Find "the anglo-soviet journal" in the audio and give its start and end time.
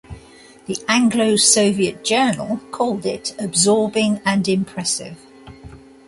0.65-2.57